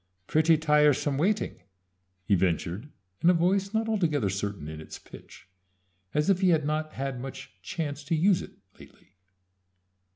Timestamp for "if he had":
6.27-6.65